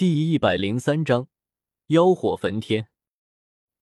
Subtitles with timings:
[0.00, 1.28] 第一百零三章，
[1.88, 2.88] 妖火焚天。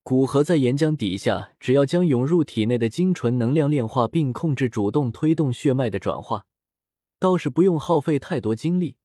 [0.03, 6.47] 古河在岩浆底下，只要将涌入体内的精纯能量炼化，并控制主动推动血脉的转化，
[7.21, 8.97] 倒是不用耗费太多精力。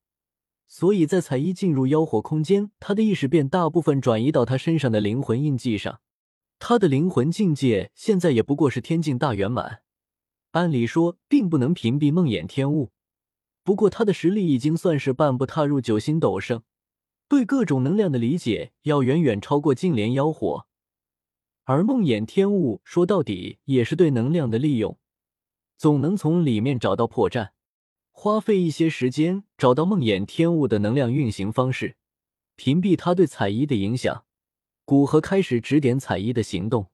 [0.68, 6.02] 所以在彩衣进入妖火空间，他的意识便大部分转移到他身上的灵魂印记上。
[6.58, 9.82] 他的灵魂境界现在也不过是天境大圆满，
[10.54, 12.90] 按理说并不能屏蔽梦魇天雾。
[13.64, 16.64] 不过他的实力已经算是半步踏入九星斗圣，
[17.27, 20.67] 对各种能量的理解要远远超过净莲妖火。
[21.65, 24.99] 而梦魇天雾说到底也是对能量的利用，
[25.77, 27.51] 总能从里面找到破绽。
[28.12, 31.95] 花费一些时间找到梦魇天雾的能量运行方式，
[32.55, 34.26] 屏蔽它对彩衣的影响。
[34.85, 36.91] 古河开始指点彩衣的行动。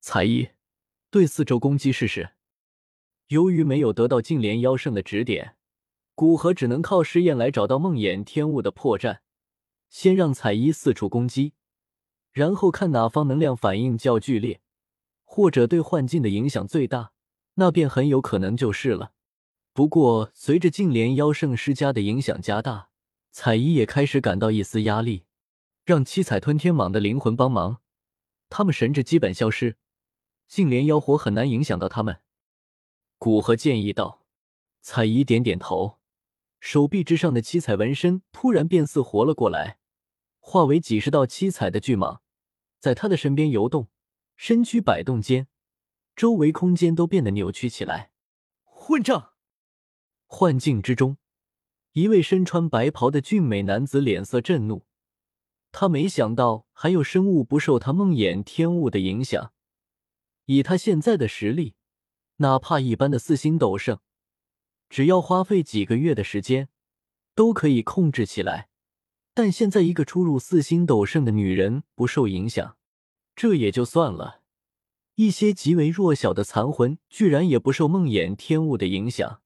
[0.00, 0.48] 彩衣，
[1.10, 2.30] 对四周攻击试试。
[3.28, 5.56] 由于没有得到净莲妖圣的指点，
[6.14, 9.20] 古河只能靠试验来找到梦魇天雾的破绽。
[9.88, 11.52] 先让彩衣四处攻击，
[12.32, 14.60] 然后看哪方能量反应较剧烈，
[15.24, 17.12] 或者对幻境的影响最大，
[17.54, 19.12] 那便很有可能就是了。
[19.72, 22.90] 不过，随着净莲妖圣施加的影响加大，
[23.30, 25.24] 彩衣也开始感到一丝压力。
[25.84, 27.78] 让七彩吞天蟒的灵魂帮忙，
[28.50, 29.76] 他们神智基本消失，
[30.46, 32.20] 净莲妖火很难影响到他们。
[33.18, 34.24] 古河建议道。
[34.80, 35.97] 彩衣点点头，
[36.60, 39.78] 手臂之上的七彩纹身突然变似活了过来，
[40.40, 42.20] 化为几十道七彩的巨蟒，
[42.78, 43.88] 在他的身边游动，
[44.36, 45.46] 身躯摆动间，
[46.16, 48.10] 周围空间都变得扭曲起来。
[48.64, 49.34] 混账！
[50.26, 51.16] 幻境之中，
[51.92, 54.86] 一位身穿白袍的俊美男子脸色震怒。
[55.70, 59.52] 他没想到还有生物不受他梦魇天雾的影响。
[60.46, 61.74] 以他现在的实力，
[62.36, 64.00] 哪怕一般的四星斗圣，
[64.88, 66.68] 只要花费几个月的时间，
[67.34, 68.68] 都可以控制起来。
[69.34, 72.76] 但现在一个初入四星斗圣的女人不受影响，
[73.36, 74.42] 这也就算了。
[75.14, 79.42] 一些极为弱小的残魂居然也不受梦魇天雾的影响，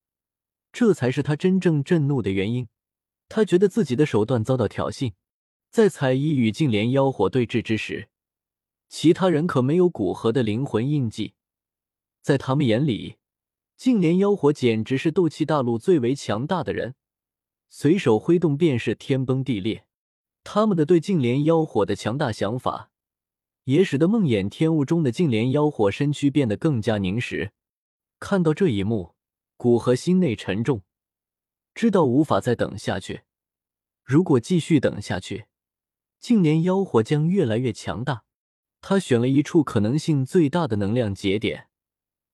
[0.73, 2.69] 这才是他真正震怒的原因。
[3.29, 5.13] 他觉得自己的手段遭到挑衅。
[5.71, 8.11] 在彩衣与净莲妖火对峙之时，
[8.91, 11.33] 其他人可没有古河的灵魂印记。
[12.21, 13.17] 在他们眼里，
[13.83, 16.95] 净莲妖火简直是斗气大陆最为强大的人，
[17.69, 19.87] 随手挥动便是天崩地裂。
[20.45, 22.93] 他们的对净莲妖火的强大想法，
[23.65, 27.51] 也使得梦魇天雾中的净莲妖火身躯变得更加凝实。
[28.21, 29.17] 看到这一幕，
[29.57, 30.83] 古河心内沉重，
[31.75, 33.23] 知道无法再等下去。
[34.05, 35.47] 如果继续等下去，
[36.21, 38.23] 净莲妖火将越来越强大。
[38.81, 41.67] 他选了一处可能性最大的能量节点，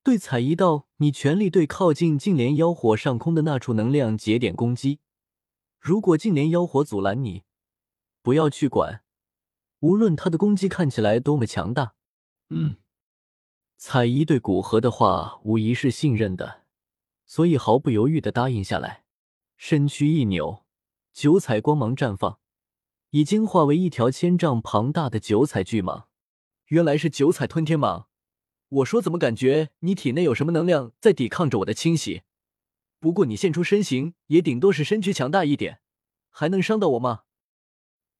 [0.09, 5.01] 对彩衣道：“你全力对靠近净莲妖火上空的那处能量节点攻击。
[5.79, 7.43] 如果净莲妖火阻拦你，
[8.23, 9.03] 不要去管，
[9.81, 11.93] 无论他的攻击看起来多么强大。”
[12.49, 12.77] 嗯，
[13.77, 16.63] 彩衣对古河的话无疑是信任的，
[17.27, 19.05] 所以毫不犹豫的答应下来，
[19.59, 20.65] 身躯一扭，
[21.13, 22.39] 九彩光芒绽放。
[23.11, 26.07] 已经化为一条千丈庞大的九彩巨蟒，
[26.69, 28.07] 原来是九彩吞天蟒。
[28.69, 32.23] 我说怎么感觉你体内有什么能量在抵抗着我的侵袭？
[33.01, 35.81] 不过你现出身形也顶多是身躯强大一点，
[36.31, 37.23] 还能伤到我吗？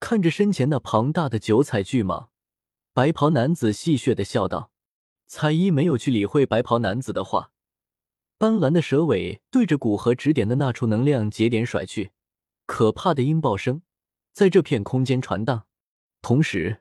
[0.01, 2.29] 看着身前那庞大的九彩巨蟒，
[2.93, 4.71] 白袍男子戏谑的笑道。
[5.27, 7.53] 彩衣没有去理会白袍男子的话，
[8.39, 12.13] 斑斓的蛇尾对着古河指点的那处能量节点甩去，
[12.65, 13.83] 可怕的音爆声。
[14.33, 15.67] 在这片空间传荡，
[16.23, 16.81] 同时，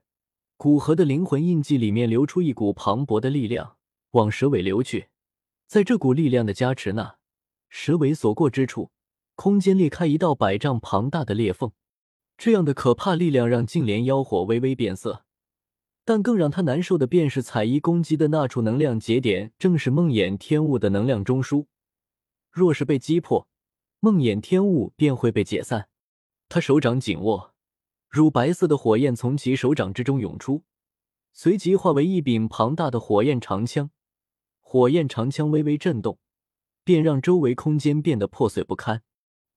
[0.59, 3.77] 古河的灵魂印记里面流出一股磅礴的力量，
[4.11, 5.09] 往蛇尾流去。
[5.67, 7.17] 在这股力量的加持那，
[7.69, 8.89] 蛇尾所过之处，
[9.35, 11.71] 空间裂开一道百丈庞大的裂缝。
[12.39, 15.25] 这样的可怕力量让净莲妖火微微变色，
[16.03, 21.67] 但更让他难受的便是彩衣攻击的那处能量节点，正是梦魇天雾的能量中枢。
[22.51, 23.47] 若是被击破，
[23.99, 25.89] 梦魇天雾便会被解散。
[26.49, 27.53] 他手掌紧握，
[28.09, 30.63] 乳白色的火焰从其手掌之中涌出，
[31.33, 33.91] 随即化为一柄庞大的火焰长枪。
[34.61, 36.19] 火焰长枪微微震动，
[36.83, 39.03] 便让周围空间变得破碎不堪。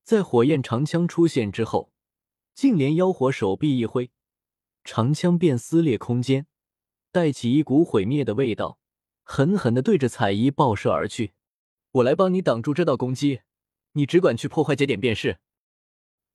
[0.04, 1.92] 在火焰长枪出现之后，
[2.54, 4.10] 净莲妖火手臂一挥，
[4.84, 6.46] 长枪便撕裂空间，
[7.12, 8.78] 带起一股毁灭的味道，
[9.22, 11.32] 狠狠地对着彩衣爆射而去。
[11.92, 13.40] 我来帮你挡住这道攻击，
[13.92, 15.38] 你只管去破坏节点便是。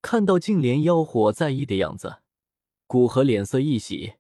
[0.06, 2.18] 看到净莲妖火在意的样子，
[2.86, 4.14] 古河脸色一喜，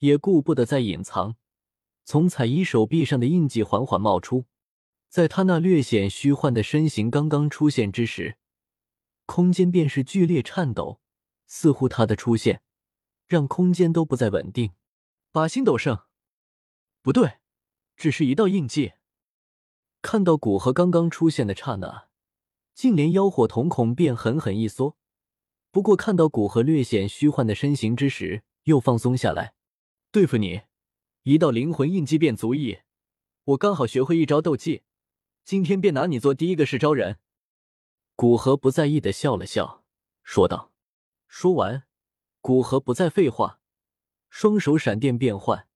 [0.00, 1.36] 也顾不得再隐藏。
[2.04, 4.44] 从彩衣手臂上的印记缓缓冒出，
[5.08, 8.36] 在他那略显虚幻的身形刚刚出现之时，
[9.24, 11.00] 空间便是剧烈颤抖，
[11.46, 12.60] 似乎他的出现
[13.26, 14.72] 让空间都不再稳定。
[15.32, 16.00] 八星斗圣，
[17.00, 17.38] 不对，
[17.96, 18.92] 只是一道印记。
[20.02, 22.08] 看到古河刚刚出现的刹那，
[22.74, 24.98] 净莲妖火瞳孔便狠狠一缩。
[25.72, 29.54] 不过看到古河略显虚幻的身形之时，又放松下来。
[30.10, 30.62] 对付你，
[31.22, 32.80] 一道灵魂印记便足矣。
[33.44, 34.82] 我刚好学会一招斗技，
[35.44, 37.18] 今天便拿你做第一个试招人。
[38.16, 39.84] 古河不在意的笑了笑，
[40.24, 40.72] 说道。
[41.28, 41.84] 说完，
[42.40, 43.60] 古河不再废话，
[44.28, 45.68] 双手闪电变换，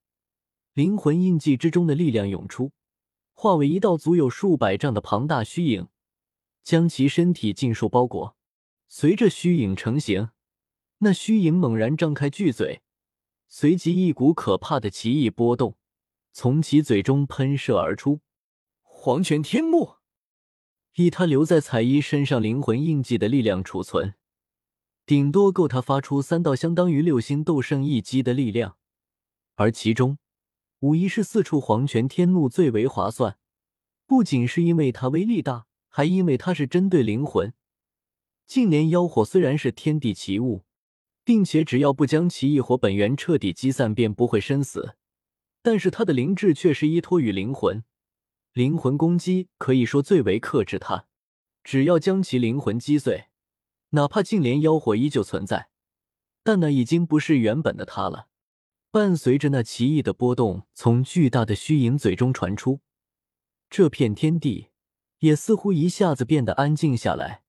[0.73, 2.73] 灵魂印记之中的力量涌出。
[3.33, 5.87] 化为一道足有数百丈的庞大虚影，
[6.65, 8.34] 将其身体尽数包裹。
[8.97, 10.31] 随着虚影成型，
[10.99, 12.83] 那虚影猛然张开巨嘴，
[13.49, 15.77] 随即一股可怕的奇异波动
[16.31, 18.21] 从其嘴中喷射而出。
[18.85, 19.97] 黄泉天幕，
[20.95, 24.15] 以他留在彩衣身上灵魂印记的力量储存，
[25.05, 28.77] 顶多够他发出三道相当于六星斗圣一击的力量，
[29.57, 30.19] 而其中。
[30.79, 33.39] 无疑是四处黄泉天怒最为划算，
[34.07, 37.53] 不仅是因为它威力大，还因为它是针对灵魂。
[38.47, 40.65] 净莲妖火虽然是天地奇物，
[41.25, 44.97] 并且只要不将其异火本源彻底击散，便不会身死，
[45.63, 47.83] 但是它的灵智却是依托于灵魂，
[48.53, 51.07] 灵魂攻击可以说最为克制它。
[51.63, 53.29] 只要将其灵魂击碎，
[53.91, 55.71] 哪怕净莲妖火依旧存在，
[56.43, 58.29] 但那已经不是原本的它了。
[58.91, 62.81] 伴随着那奇异的波动从巨大的虚影嘴中传出，
[63.71, 64.69] 这片天地
[65.21, 67.44] 也似乎一下子变得安静下来。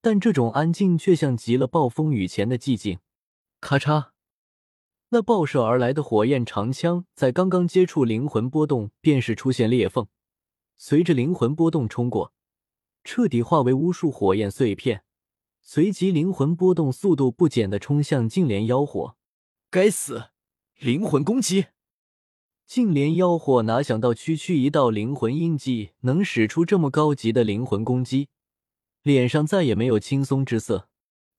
[0.00, 2.98] 但这种安静却像极了暴风雨前的寂静。
[3.60, 4.10] 咔嚓，
[5.08, 10.06] 那爆射而来的火焰长枪在刚刚接触灵魂波动，便是出现裂缝，
[10.76, 12.32] 随着灵魂波动冲过，
[13.02, 15.02] 彻底化为无数火焰碎片。
[15.60, 19.16] 随即，灵魂波动速度不减的冲向净莲妖火。
[19.70, 20.30] 该死！
[20.78, 21.66] 灵魂攻击，
[22.66, 28.28] 净莲妖火哪想到区区一道灵魂印记能使出这么高级的灵魂攻击，
[29.08, 30.90] 脸上再也没有轻松之色，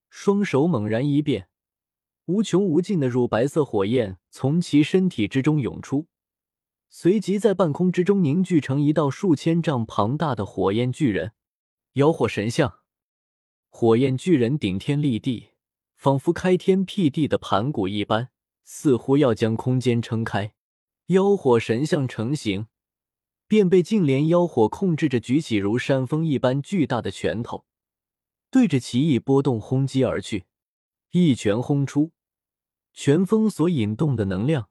[0.08, 1.48] 双手猛然一变，
[2.24, 6.08] 无穷无尽的乳白色火焰从其身体之中涌出，
[6.88, 11.34] 随即在半空之中凝聚成一道数千丈庞大的火焰巨人——
[11.94, 12.80] 妖火神像。
[13.68, 15.50] 火焰巨人顶天立地，
[15.94, 18.30] 仿佛开天辟地的盘古一般。
[18.64, 20.54] 似乎要将空间撑开，
[21.06, 22.66] 妖火神像成型，
[23.50, 27.64] 便被净莲妖火控制着，举起如山峰一般巨大的拳头，
[28.48, 30.44] 对着奇异波动轰击而去。
[31.10, 32.12] 一拳轰出，
[32.92, 34.68] 拳风所引动的能量，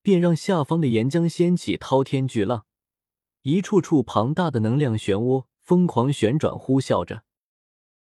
[0.00, 2.64] 便让下方的岩浆掀起滔天巨浪，
[3.42, 7.24] 一处处庞大的能量漩涡疯狂旋转，呼啸着。